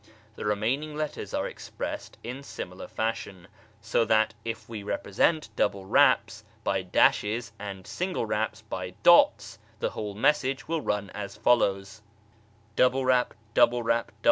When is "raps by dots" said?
8.25-9.59